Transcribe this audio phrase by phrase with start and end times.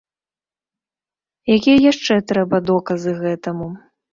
[1.57, 3.67] Якія яшчэ трэба доказы гэтаму?